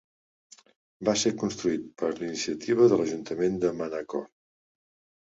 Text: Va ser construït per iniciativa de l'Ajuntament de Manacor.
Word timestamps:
Va 1.09 1.15
ser 1.25 1.33
construït 1.43 1.85
per 2.03 2.11
iniciativa 2.23 2.91
de 2.95 3.01
l'Ajuntament 3.03 3.63
de 3.67 3.75
Manacor. 3.85 4.29